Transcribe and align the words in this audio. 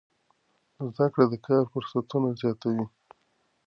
زده 0.95 1.07
کړه 1.13 1.25
د 1.29 1.33
کار 1.47 1.63
فرصتونه 1.73 2.29
زیاتوي. 2.41 2.85